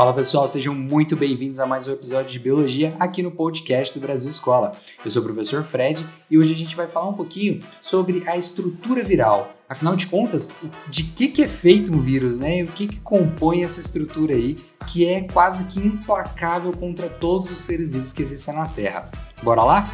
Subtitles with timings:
[0.00, 4.00] Fala pessoal, sejam muito bem-vindos a mais um episódio de Biologia aqui no podcast do
[4.00, 4.72] Brasil Escola.
[5.04, 8.34] Eu sou o professor Fred e hoje a gente vai falar um pouquinho sobre a
[8.34, 9.52] estrutura viral.
[9.68, 10.54] Afinal de contas,
[10.88, 12.60] de que, que é feito um vírus, né?
[12.60, 17.50] E o que, que compõe essa estrutura aí, que é quase que implacável contra todos
[17.50, 19.10] os seres vivos que existem na Terra.
[19.42, 19.84] Bora lá?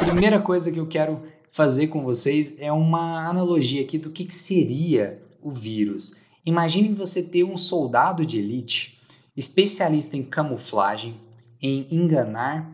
[0.00, 4.34] Primeira coisa que eu quero fazer com vocês é uma analogia aqui do que, que
[4.34, 6.20] seria o vírus.
[6.44, 9.00] Imagine você ter um soldado de elite,
[9.36, 11.20] especialista em camuflagem,
[11.60, 12.70] em enganar,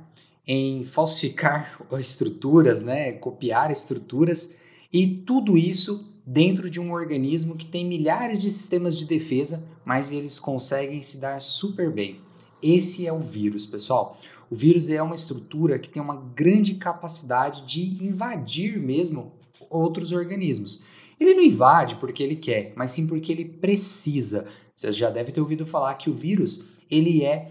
[0.46, 4.56] em falsificar estruturas, né, copiar estruturas,
[4.92, 10.10] e tudo isso dentro de um organismo que tem milhares de sistemas de defesa, mas
[10.10, 12.20] eles conseguem se dar super bem.
[12.62, 14.18] Esse é o vírus, pessoal.
[14.50, 19.32] O vírus é uma estrutura que tem uma grande capacidade de invadir mesmo
[19.68, 20.82] outros organismos.
[21.18, 24.46] Ele não invade porque ele quer, mas sim porque ele precisa.
[24.74, 27.50] Você já deve ter ouvido falar que o vírus, ele é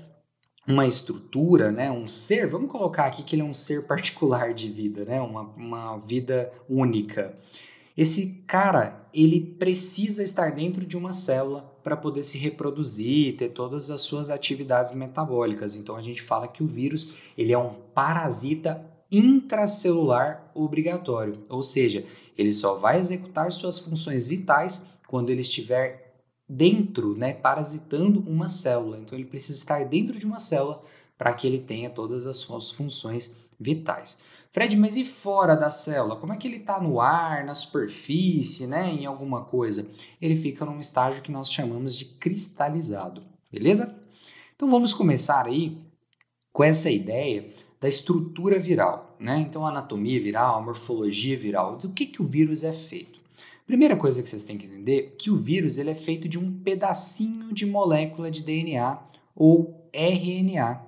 [0.68, 4.70] uma estrutura, né, um ser, vamos colocar aqui que ele é um ser particular de
[4.70, 7.38] vida, né, uma, uma vida única.
[7.96, 13.90] Esse cara, ele precisa estar dentro de uma célula para poder se reproduzir, ter todas
[13.92, 15.76] as suas atividades metabólicas.
[15.76, 18.84] Então a gente fala que o vírus, ele é um parasita
[19.18, 22.06] intracelular obrigatório, ou seja,
[22.38, 26.16] ele só vai executar suas funções vitais quando ele estiver
[26.48, 29.00] dentro, né, parasitando uma célula.
[29.00, 30.82] Então ele precisa estar dentro de uma célula
[31.18, 34.24] para que ele tenha todas as suas funções vitais.
[34.52, 36.16] Fred, mas e fora da célula?
[36.16, 39.90] Como é que ele está no ar, na superfície, né, em alguma coisa?
[40.22, 43.96] Ele fica num estágio que nós chamamos de cristalizado, beleza?
[44.56, 45.78] Então vamos começar aí
[46.52, 47.52] com essa ideia
[47.84, 49.42] da estrutura viral, né?
[49.42, 53.20] Então, anatomia viral, morfologia viral, do que, que o vírus é feito?
[53.68, 56.40] Primeira coisa que vocês têm que entender é que o vírus ele é feito de
[56.40, 58.98] um pedacinho de molécula de DNA
[59.36, 60.82] ou RNA,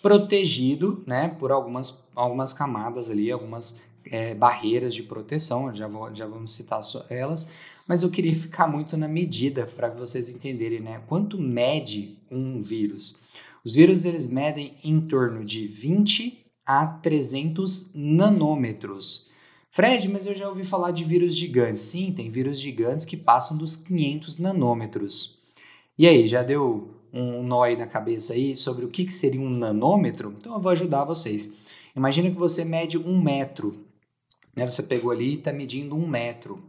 [0.00, 6.26] protegido né, por algumas, algumas camadas ali, algumas é, barreiras de proteção, já, vou, já
[6.26, 7.52] vamos citar elas,
[7.86, 13.20] mas eu queria ficar muito na medida para vocês entenderem né, quanto mede um vírus.
[13.64, 19.30] Os vírus eles medem em torno de 20 a 300 nanômetros.
[19.70, 21.82] Fred, mas eu já ouvi falar de vírus gigantes.
[21.82, 25.38] Sim, tem vírus gigantes que passam dos 500 nanômetros.
[25.96, 29.40] E aí, já deu um nó aí na cabeça aí sobre o que, que seria
[29.40, 30.34] um nanômetro?
[30.36, 31.54] Então eu vou ajudar vocês.
[31.94, 33.84] Imagina que você mede um metro.
[34.56, 34.68] Né?
[34.68, 36.62] Você pegou ali e está medindo um metro.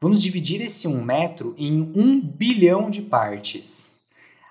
[0.00, 3.97] Vamos dividir esse um metro em um bilhão de partes.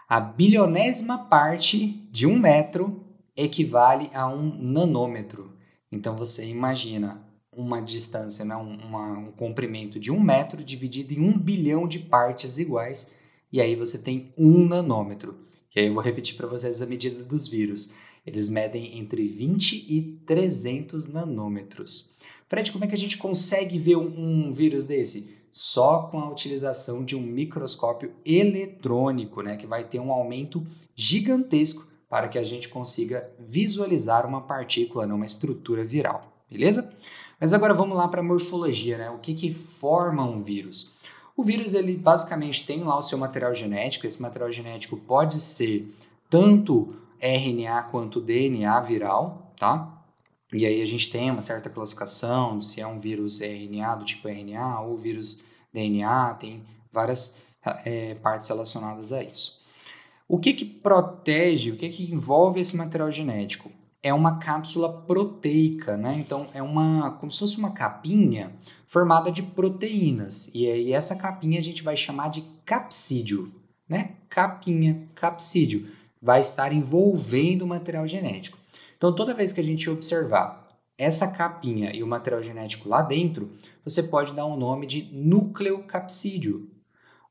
[0.09, 3.03] A bilionésima parte de um metro
[3.35, 5.51] equivale a um nanômetro.
[5.91, 8.55] Então você imagina uma distância, né?
[8.55, 13.11] um, uma, um comprimento de um metro dividido em um bilhão de partes iguais,
[13.51, 15.45] e aí você tem um nanômetro.
[15.75, 17.93] E aí eu vou repetir para vocês a medida dos vírus.
[18.27, 22.15] Eles medem entre 20 e 300 nanômetros.
[22.47, 25.37] Fred, como é que a gente consegue ver um, um vírus desse?
[25.57, 30.63] só com a utilização de um microscópio eletrônico, né, que vai ter um aumento
[30.95, 36.93] gigantesco para que a gente consiga visualizar uma partícula, né, uma estrutura viral, beleza?
[37.39, 39.09] Mas agora vamos lá para a morfologia, né?
[39.09, 40.95] O que, que forma um vírus?
[41.35, 44.07] O vírus ele basicamente tem lá o seu material genético.
[44.07, 45.91] Esse material genético pode ser
[46.29, 49.93] tanto RNA quanto DNA viral, tá?
[50.53, 54.27] E aí a gente tem uma certa classificação se é um vírus RNA do tipo
[54.27, 57.37] RNA ou vírus DNA, tem várias
[57.85, 59.61] é, partes relacionadas a isso.
[60.27, 63.71] O que, que protege, o que, que envolve esse material genético?
[64.03, 66.15] É uma cápsula proteica, né?
[66.19, 68.53] Então é uma como se fosse uma capinha
[68.85, 70.49] formada de proteínas.
[70.53, 73.51] E aí essa capinha a gente vai chamar de capsídio,
[73.87, 74.15] né?
[74.29, 75.89] Capinha, capsídio,
[76.21, 78.57] vai estar envolvendo o material genético.
[78.97, 80.67] Então, toda vez que a gente observar
[80.97, 83.51] essa capinha e o material genético lá dentro,
[83.83, 86.69] você pode dar um nome de núcleo capsídeo.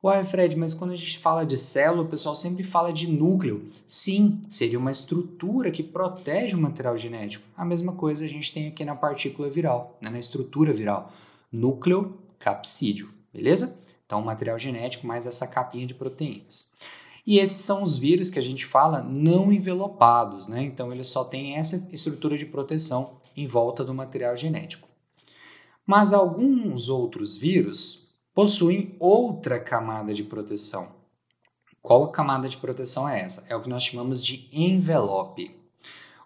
[0.03, 3.69] Uai, Fred, mas quando a gente fala de célula, o pessoal sempre fala de núcleo.
[3.89, 7.45] Sim, seria uma estrutura que protege o material genético.
[7.57, 11.13] A mesma coisa a gente tem aqui na partícula viral, né, na estrutura viral.
[11.51, 13.77] Núcleo capsídeo, beleza?
[14.05, 16.73] Então, material genético mais essa capinha de proteínas.
[17.27, 20.63] E esses são os vírus que a gente fala não envelopados, né?
[20.63, 24.89] Então eles só têm essa estrutura de proteção em volta do material genético.
[25.85, 30.95] Mas alguns outros vírus possuem outra camada de proteção.
[31.83, 33.45] Qual camada de proteção é essa?
[33.49, 35.55] É o que nós chamamos de envelope.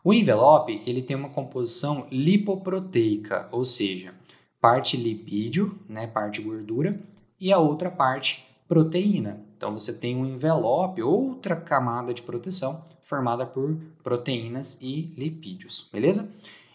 [0.02, 4.14] O envelope ele tem uma composição lipoproteica, ou seja,
[4.60, 7.00] parte lipídio, né, parte gordura,
[7.38, 9.49] e a outra parte proteína.
[9.60, 16.32] Então você tem um envelope, outra camada de proteção formada por proteínas e lipídios, beleza?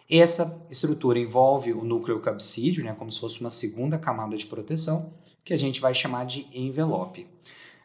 [0.08, 5.12] Essa estrutura envolve o núcleo capsídeo, né, como se fosse uma segunda camada de proteção,
[5.44, 7.26] que a gente vai chamar de envelope.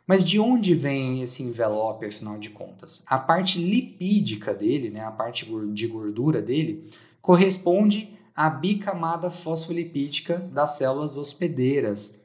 [0.07, 3.03] Mas de onde vem esse envelope, afinal de contas?
[3.07, 6.91] A parte lipídica dele, né, a parte de gordura dele,
[7.23, 12.20] corresponde à bicamada fosfolipídica das células hospedeiras.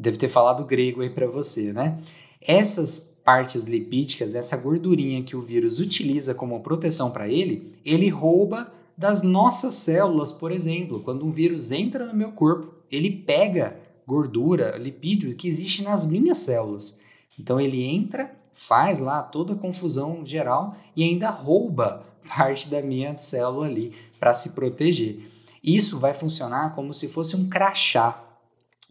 [0.00, 2.00] Deve ter falado grego aí para você, né?
[2.40, 8.72] Essas partes lipídicas, essa gordurinha que o vírus utiliza como proteção para ele, ele rouba
[8.96, 11.00] das nossas células, por exemplo.
[11.00, 16.38] Quando um vírus entra no meu corpo, ele pega gordura, lipídio que existe nas minhas
[16.38, 17.00] células.
[17.36, 22.04] Então ele entra, faz lá toda a confusão geral e ainda rouba
[22.36, 25.28] parte da minha célula ali para se proteger.
[25.60, 28.27] Isso vai funcionar como se fosse um crachá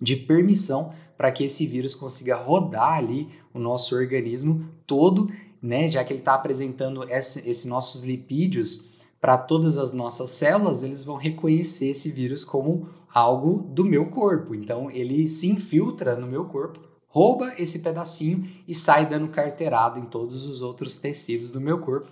[0.01, 5.29] de permissão para que esse vírus consiga rodar ali o nosso organismo todo,
[5.61, 5.89] né?
[5.89, 11.03] Já que ele está apresentando esses esse nossos lipídios para todas as nossas células, eles
[11.03, 14.53] vão reconhecer esse vírus como algo do meu corpo.
[14.53, 20.05] Então ele se infiltra no meu corpo rouba esse pedacinho e sai dando carteirada em
[20.05, 22.11] todos os outros tecidos do meu corpo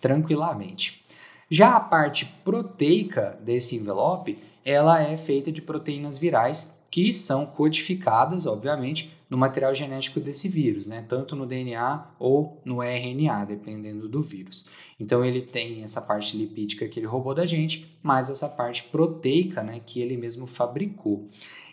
[0.00, 1.04] tranquilamente.
[1.50, 8.46] Já a parte proteica desse envelope, ela é feita de proteínas virais que são codificadas,
[8.46, 11.04] obviamente, no material genético desse vírus, né?
[11.06, 14.70] tanto no DNA ou no RNA, dependendo do vírus.
[14.98, 19.62] Então ele tem essa parte lipídica que ele roubou da gente, mais essa parte proteica
[19.62, 21.28] né, que ele mesmo fabricou.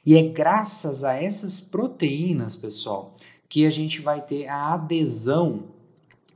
[0.05, 3.15] E é graças a essas proteínas, pessoal,
[3.47, 5.63] que a gente vai ter a adesão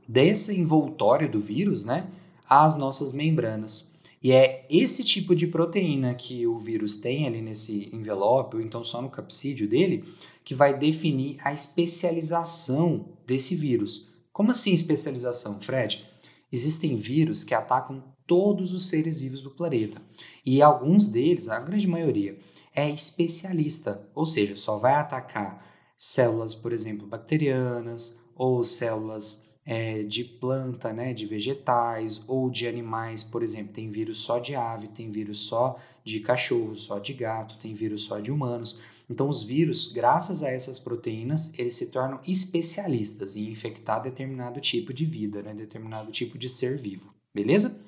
[0.08, 2.08] desse envoltório do vírus né,
[2.48, 3.89] às nossas membranas.
[4.22, 8.84] E é esse tipo de proteína que o vírus tem ali nesse envelope, ou então
[8.84, 10.04] só no capsídeo dele,
[10.44, 14.10] que vai definir a especialização desse vírus.
[14.30, 16.04] Como assim especialização, Fred?
[16.52, 20.00] Existem vírus que atacam todos os seres vivos do planeta.
[20.44, 22.38] E alguns deles, a grande maioria,
[22.74, 30.24] é especialista, ou seja, só vai atacar células, por exemplo, bacterianas ou células é, de
[30.24, 35.12] planta, né, de vegetais ou de animais, por exemplo, tem vírus só de ave, tem
[35.12, 38.82] vírus só de cachorro, só de gato, tem vírus só de humanos.
[39.08, 44.92] Então, os vírus, graças a essas proteínas, eles se tornam especialistas em infectar determinado tipo
[44.92, 47.80] de vida, né, determinado tipo de ser vivo, beleza?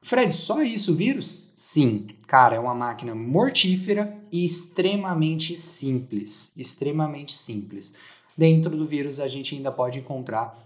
[0.00, 1.50] Fred, só isso o vírus?
[1.56, 6.52] Sim, cara, é uma máquina mortífera e extremamente simples.
[6.56, 7.96] Extremamente simples.
[8.38, 10.65] Dentro do vírus, a gente ainda pode encontrar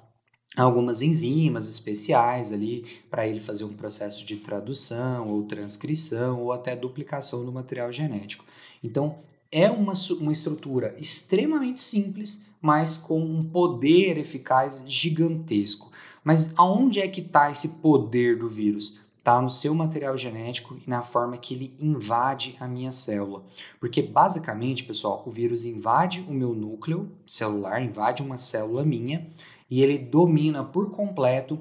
[0.57, 6.75] algumas enzimas especiais ali para ele fazer um processo de tradução ou transcrição ou até
[6.75, 8.45] duplicação do material genético.
[8.83, 9.19] Então,
[9.53, 15.91] é uma, uma estrutura extremamente simples, mas com um poder eficaz gigantesco.
[16.23, 19.01] Mas aonde é que está esse poder do vírus?
[19.21, 23.45] Está no seu material genético e na forma que ele invade a minha célula.
[23.79, 29.27] Porque basicamente, pessoal, o vírus invade o meu núcleo celular, invade uma célula minha
[29.71, 31.61] e ele domina por completo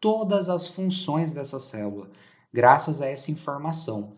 [0.00, 2.08] todas as funções dessa célula,
[2.52, 4.12] graças a essa informação.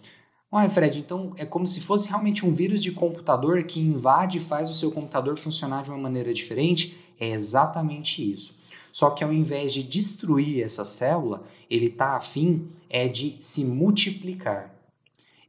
[0.50, 4.40] Olha, Fred, então é como se fosse realmente um vírus de computador que invade e
[4.40, 6.94] faz o seu computador funcionar de uma maneira diferente?
[7.18, 8.54] É exatamente isso.
[8.92, 14.72] Só que ao invés de destruir essa célula, ele está afim é de se multiplicar.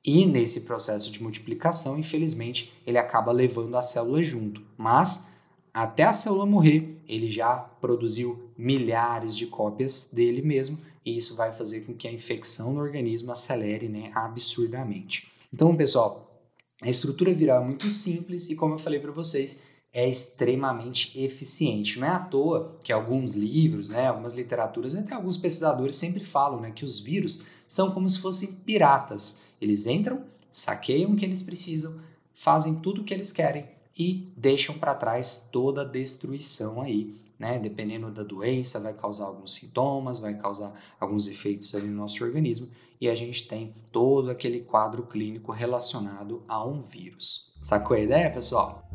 [0.04, 4.62] E nesse processo de multiplicação, infelizmente, ele acaba levando a célula junto.
[4.78, 5.30] Mas
[5.74, 11.52] até a célula morrer, ele já produziu milhares de cópias dele mesmo, e isso vai
[11.52, 15.32] fazer com que a infecção no organismo acelere né, absurdamente.
[15.54, 16.42] Então, pessoal,
[16.82, 19.60] a estrutura viral é muito simples e, como eu falei para vocês,
[19.94, 22.00] é extremamente eficiente.
[22.00, 26.60] Não é à toa que alguns livros, né, algumas literaturas, até alguns pesquisadores sempre falam
[26.60, 29.42] né, que os vírus são como se fossem piratas.
[29.62, 31.96] Eles entram, saqueiam o que eles precisam,
[32.34, 37.16] fazem tudo o que eles querem e deixam para trás toda a destruição aí.
[37.38, 37.60] Né?
[37.60, 42.68] Dependendo da doença, vai causar alguns sintomas, vai causar alguns efeitos ali no nosso organismo
[43.00, 47.52] e a gente tem todo aquele quadro clínico relacionado a um vírus.
[47.62, 48.88] Sacou a ideia, pessoal?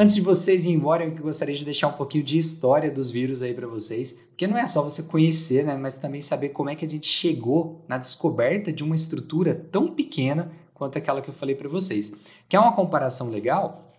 [0.00, 3.42] Antes de vocês irem embora, eu gostaria de deixar um pouquinho de história dos vírus
[3.42, 6.74] aí para vocês, porque não é só você conhecer, né, mas também saber como é
[6.74, 11.34] que a gente chegou na descoberta de uma estrutura tão pequena quanto aquela que eu
[11.34, 12.14] falei para vocês.
[12.48, 13.92] Que é uma comparação legal?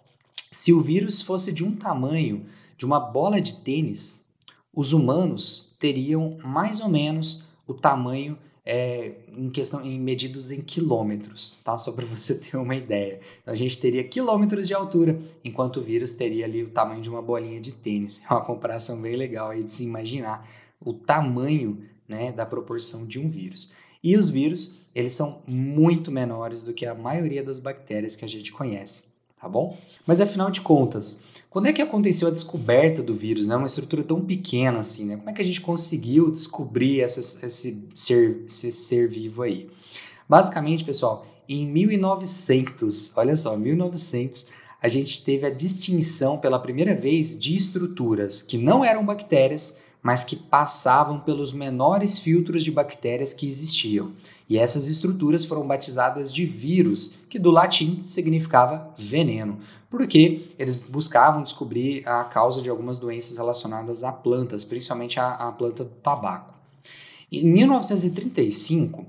[0.49, 4.25] Se o vírus fosse de um tamanho de uma bola de tênis,
[4.73, 11.59] os humanos teriam mais ou menos o tamanho é, em questão em medidos em quilômetros,
[11.63, 11.77] tá?
[11.77, 13.19] Só para você ter uma ideia.
[13.41, 17.09] Então, a gente teria quilômetros de altura, enquanto o vírus teria ali o tamanho de
[17.09, 18.23] uma bolinha de tênis.
[18.29, 20.47] É uma comparação bem legal aí de se imaginar
[20.79, 23.73] o tamanho né, da proporção de um vírus.
[24.03, 28.27] E os vírus, eles são muito menores do que a maioria das bactérias que a
[28.27, 29.05] gente conhece,
[29.41, 29.75] tá bom?
[30.05, 33.55] Mas afinal de contas, quando é que aconteceu a descoberta do vírus, né?
[33.55, 35.17] Uma estrutura tão pequena assim, né?
[35.17, 39.69] Como é que a gente conseguiu descobrir essa, esse, ser, esse ser vivo aí?
[40.29, 44.47] Basicamente, pessoal, em 1900, olha só, 1900,
[44.81, 50.23] a gente teve a distinção pela primeira vez de estruturas que não eram bactérias, mas
[50.23, 54.13] que passavam pelos menores filtros de bactérias que existiam.
[54.49, 61.43] E essas estruturas foram batizadas de vírus, que do latim significava veneno, porque eles buscavam
[61.43, 66.53] descobrir a causa de algumas doenças relacionadas a plantas, principalmente a, a planta do tabaco.
[67.31, 69.05] Em 1935,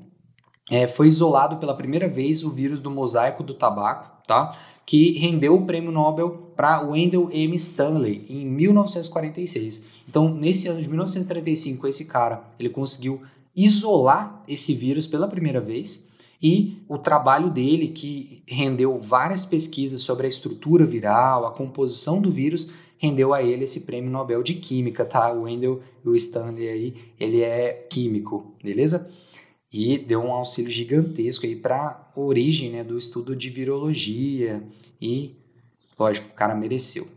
[0.71, 4.57] é, foi isolado pela primeira vez o vírus do mosaico do tabaco, tá?
[4.85, 7.55] que rendeu o prêmio Nobel para Wendell M.
[7.55, 9.87] Stanley em 1946.
[10.09, 13.23] Então, nesse ano de 1935, esse cara ele conseguiu
[13.55, 16.11] isolar esse vírus pela primeira vez
[16.43, 22.31] e o trabalho dele, que rendeu várias pesquisas sobre a estrutura viral, a composição do
[22.31, 25.33] vírus, rendeu a ele esse prêmio Nobel de Química, tá?
[25.33, 29.09] O Wendell o Stanley aí, ele é químico, beleza?
[29.73, 34.63] E deu um auxílio gigantesco aí para a origem né, do estudo de virologia
[35.01, 35.35] e,
[35.99, 37.09] lógico, o cara mereceu.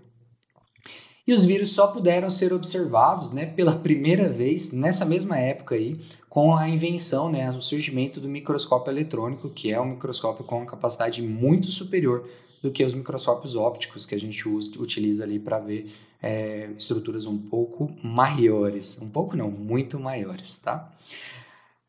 [1.28, 6.00] E os vírus só puderam ser observados né, pela primeira vez nessa mesma época aí,
[6.30, 10.66] com a invenção, né, o surgimento do microscópio eletrônico, que é um microscópio com uma
[10.66, 12.30] capacidade muito superior
[12.62, 17.26] do que os microscópios ópticos que a gente usa, utiliza ali para ver é, estruturas
[17.26, 19.00] um pouco maiores.
[19.02, 20.92] Um pouco não, muito maiores, tá?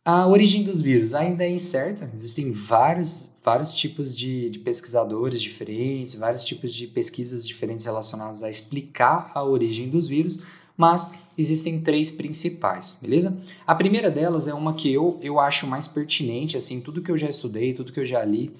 [0.06, 6.14] A origem dos vírus ainda é incerta, existem vários, vários tipos de, de, pesquisadores diferentes,
[6.14, 10.44] vários tipos de pesquisas diferentes relacionadas a explicar a origem dos vírus,
[10.76, 13.36] mas existem três principais, beleza?
[13.66, 17.18] A primeira delas é uma que eu, eu acho mais pertinente, assim, tudo que eu
[17.18, 18.54] já estudei, tudo que eu já li,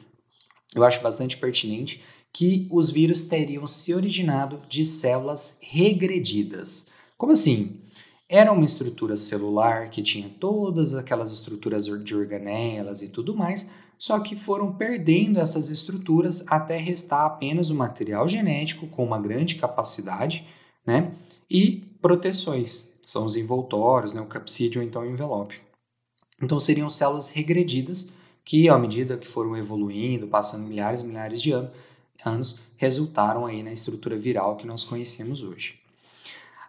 [0.74, 6.90] eu acho bastante pertinente, que os vírus teriam se originado de células regredidas.
[7.16, 7.85] Como assim?
[8.28, 14.18] Era uma estrutura celular que tinha todas aquelas estruturas de organelas e tudo mais, só
[14.18, 20.44] que foram perdendo essas estruturas até restar apenas o material genético com uma grande capacidade,
[20.84, 21.14] né?
[21.48, 24.20] E proteções, são os envoltórios, né?
[24.20, 25.60] o capsídeo então o envelope.
[26.42, 28.12] Então seriam células regredidas
[28.44, 31.52] que, à medida que foram evoluindo, passando milhares e milhares de
[32.24, 35.85] anos, resultaram aí na estrutura viral que nós conhecemos hoje.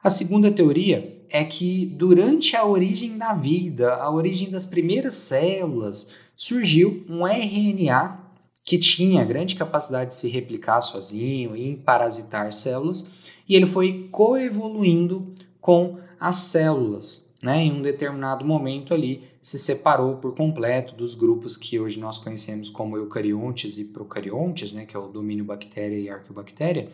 [0.03, 6.13] A segunda teoria é que durante a origem da vida, a origem das primeiras células,
[6.35, 8.19] surgiu um RNA
[8.63, 13.09] que tinha grande capacidade de se replicar sozinho e parasitar células,
[13.49, 17.33] e ele foi coevoluindo com as células.
[17.41, 17.65] Né?
[17.65, 22.69] Em um determinado momento ali se separou por completo dos grupos que hoje nós conhecemos
[22.69, 24.85] como eucariontes e procariontes, né?
[24.85, 26.89] que é o domínio bactéria e arqueobactéria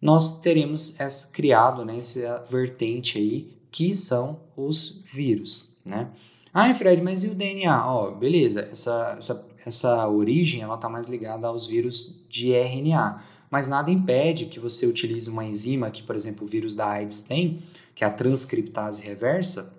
[0.00, 6.10] nós teremos essa, criado né, essa vertente aí, que são os vírus, né?
[6.52, 7.84] Ah, Fred, mas e o DNA?
[7.84, 13.24] Ó, oh, beleza, essa, essa, essa origem ela está mais ligada aos vírus de RNA,
[13.50, 17.20] mas nada impede que você utilize uma enzima que, por exemplo, o vírus da AIDS
[17.20, 17.60] tem,
[17.92, 19.74] que é a transcriptase reversa,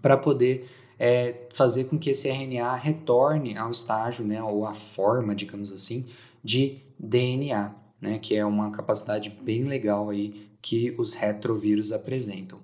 [0.00, 5.34] para poder é, fazer com que esse RNA retorne ao estágio, né, ou à forma,
[5.34, 6.06] digamos assim,
[6.44, 12.58] de DNA né, que é uma capacidade bem legal aí que os retrovírus apresentam.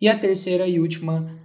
[0.00, 1.38] E a terceira e última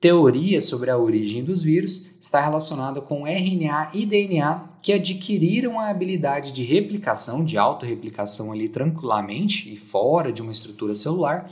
[0.00, 5.88] teoria sobre a origem dos vírus está relacionada com RNA e DNA que adquiriram a
[5.88, 11.50] habilidade de replicação, de autorreplicação ali tranquilamente e fora de uma estrutura celular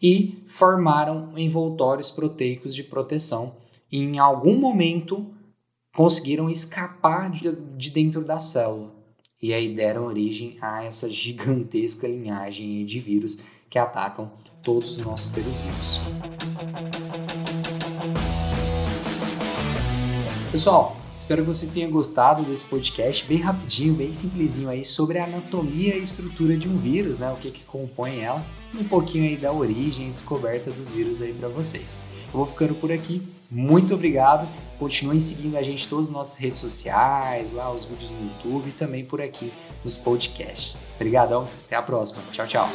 [0.00, 3.54] e formaram envoltórios proteicos de proteção.
[3.90, 5.26] E em algum momento
[5.94, 8.97] conseguiram escapar de, de dentro da célula
[9.40, 13.38] e aí deram origem a essa gigantesca linhagem de vírus
[13.70, 14.30] que atacam
[14.62, 16.00] todos os nossos seres vivos.
[20.50, 25.24] Pessoal, espero que você tenha gostado desse podcast bem rapidinho, bem simplesinho aí sobre a
[25.24, 27.30] anatomia e estrutura de um vírus, né?
[27.30, 31.32] O que, que compõe ela, um pouquinho aí da origem e descoberta dos vírus aí
[31.32, 31.98] para vocês.
[32.26, 33.22] Eu vou ficando por aqui.
[33.50, 34.48] Muito obrigado.
[34.78, 38.72] Continuem seguindo a gente todas as nossas redes sociais, lá os vídeos no YouTube e
[38.72, 39.52] também por aqui
[39.82, 40.76] nos podcasts.
[40.94, 42.22] Obrigadão, até a próxima.
[42.30, 42.68] Tchau, tchau.